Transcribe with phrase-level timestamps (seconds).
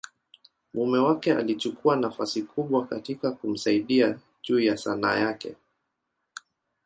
[0.73, 5.55] mume wake alichukua nafasi kubwa katika kumsaidia juu ya Sanaa yake.